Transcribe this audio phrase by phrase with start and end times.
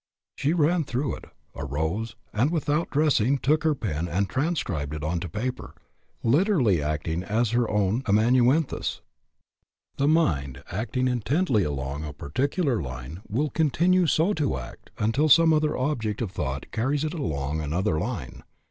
[0.35, 1.25] She ran through it,
[1.55, 5.75] arose, and without dressing took her pen and transcribed it on to paper,
[6.23, 9.01] literally acting simply as her own amanuensis.
[9.97, 15.53] The mind acting intently along a particular line will continue so to act until some
[15.53, 18.41] other object of thought carries it along another line.